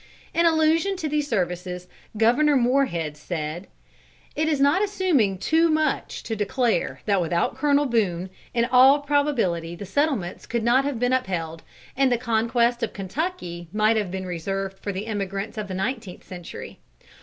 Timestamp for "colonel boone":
7.55-8.31